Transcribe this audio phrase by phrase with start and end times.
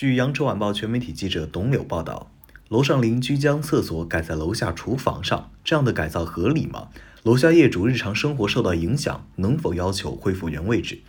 [0.00, 2.30] 据羊城晚报全媒体记者董柳报道，
[2.68, 6.90] 楼上邻居将厕所改在楼下厨房上，这样的改造合理吗？
[7.24, 11.00] 楼下业主日常生活受到影响，能否要求恢复原位置？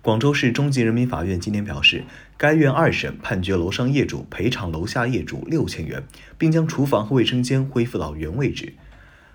[0.00, 2.04] 广州市中级人民法院今天表示，
[2.38, 6.02] 该院二审判决楼上业主赔偿楼下业主六千元，
[6.38, 8.72] 并将厨房和卫生间恢复到原位置。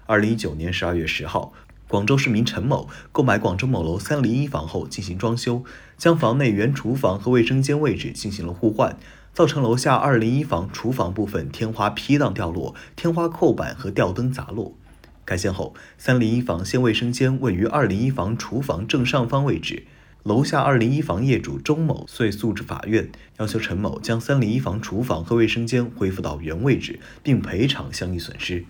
[0.07, 1.53] 二零一九年十二月十号，
[1.87, 5.63] 广州市民陈某购买广州某楼三零一房后进行装修，
[5.97, 8.97] 将房内原厨房和卫生间位置进行了互换，
[9.33, 14.75] 造成楼下二零一房厨房部分天花批荡掉落，天花扣板和吊灯砸落。
[15.23, 19.85] 改建后，三零一房现卫生间位于二零一房厨房正上方位置。
[20.23, 28.65] 楼下二零一房业主钟某遂诉至法院，要求陈某将三零一房厨房和卫生间恢复到原位置，并赔偿相应损失。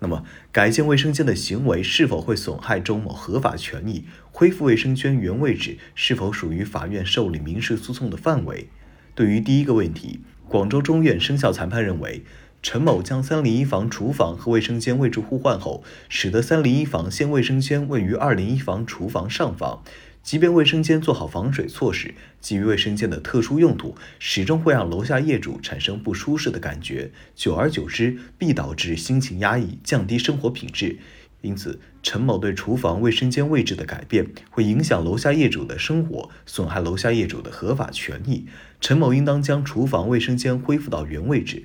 [0.00, 4.04] 那么，改建卫生间的行为是否会损害周某合法权益？
[4.32, 8.68] 恢复卫生间原位置是否属于法院受理民事诉讼的范围？
[9.14, 12.24] 对于第一个问题，广州中院生效裁判认为，
[12.62, 19.82] 陈某将三零一房厨房和卫生间位置互换后，使得三零一房现卫生间位于二零一房厨房上方。
[20.22, 30.98] 即便卫生间做好防水措施，基于卫生间的特殊用途，始终会让楼下业主产生不舒适的感觉，久而久之必导致心情压抑，降低生活品质。
[31.40, 38.46] 因此，陈某对厨房、卫生间位置的改变，会影响楼下业主的生活，损害楼下业主的合法权益。
[38.78, 41.64] 陈某应当将厨房、卫生间恢复到原位置。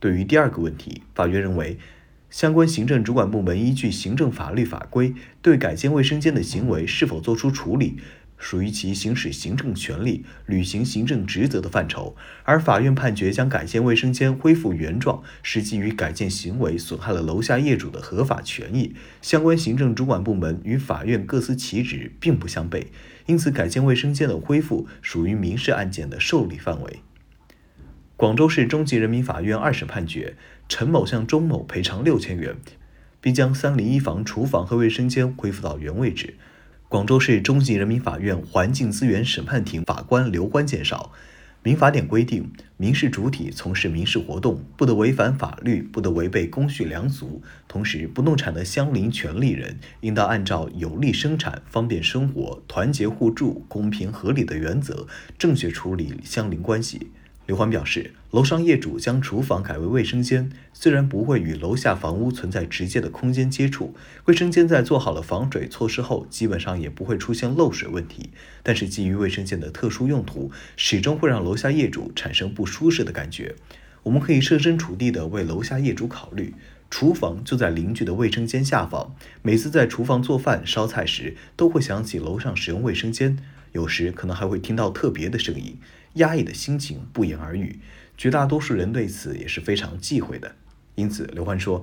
[0.00, 1.78] 对于第二个问题，法院认为。
[2.32, 7.98] 相关行政主管部门依据行政法律法规，对改建卫生间的行为是否作出处理，
[8.38, 12.16] 属于其行使行政权力、履行行政职责的范畴。
[12.44, 18.94] 而法院判决将改建卫生间恢复原状，是基于改建行为损害了楼下业主的合法权益。
[19.20, 22.86] 相关行政主管部门与法院各司其职，并不相悖，
[23.26, 27.00] 因此改建卫生间的恢复属于民事案件的受理范围。
[28.22, 30.36] 广州市中级人民法院二审判决，
[30.68, 32.54] 陈某向钟某赔偿六千元，
[33.20, 36.34] 并将三零一房厨房和卫生间恢复到原位置。
[36.88, 41.10] 广州市中级人民法院环境资源审判庭法官刘欢介绍，
[41.64, 47.42] 民法典规定，民事主体从事民事活动，不得违反法律，不得违背公序良俗。
[47.66, 57.08] 同时，不动产的相邻权利人应当按照有利生产、方便生活、团结互助、公平合理的原则，正确处理相邻关系。
[57.52, 68.30] 刘欢表示，楼上业主将厨房改为卫生间，虽然不会与楼下房屋存在直接的空间接触，卫生间在做好了防水措施后，基本上也不会出现漏水问题。
[68.62, 73.54] 但是，基于卫生间的特殊用途，始终会让楼下业主产生不舒适的感觉。
[74.04, 76.54] 我们可以设身处地的为楼下业主考虑，
[76.88, 83.36] 厨房就在邻居的卫生间下方，每次在厨房做饭烧菜时，都会想起楼上使用卫生间，
[83.72, 85.76] 有时可能还会听到特别的声音。
[86.14, 87.80] 压抑的心情不言而喻，
[88.18, 90.54] 绝大多数人对此也是非常忌讳的。
[90.94, 91.82] 因此，刘欢说，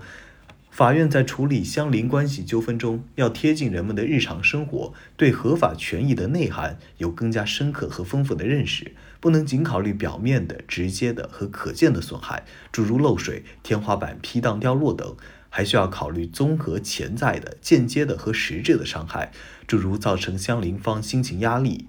[0.70, 15.18] 法院在处理相邻关系纠纷中，要贴近人们的日常生活，对合法权益的内涵有更加深刻和丰富的认识，不能仅考虑表面的、直接的和可见的损害，诸如漏水、天花板劈荡掉落等，
[15.50, 19.32] 还需要考虑综合潜在的、间接的和实质的伤害，
[19.68, 21.88] 诸如造成相邻方心情压力。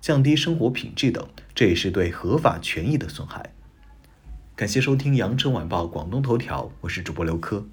[0.00, 3.52] 降低生活品质等，这也是对合法权益的损害。
[4.56, 7.64] 感谢收听羊城晚报广东头条，我是主播刘科。